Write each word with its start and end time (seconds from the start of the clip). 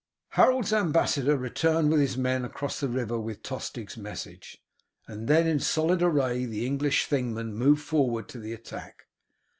Harold's 0.29 0.73
ambassador 0.73 1.37
returned 1.37 1.91
with 1.91 1.99
his 1.99 2.17
men 2.17 2.43
across 2.43 2.79
the 2.79 2.87
river 2.87 3.19
with 3.19 3.43
Tostig's 3.43 3.97
message, 3.97 4.57
and 5.05 5.27
then 5.27 5.45
in 5.45 5.59
solid 5.59 6.01
array 6.01 6.45
the 6.45 6.65
English 6.65 7.07
Thingmen 7.07 7.53
moved 7.53 7.83
forward 7.83 8.27
to 8.29 8.39
the 8.39 8.51
attack. 8.51 9.05